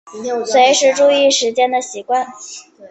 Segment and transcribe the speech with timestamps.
[0.47, 2.25] 随时注意时间的习惯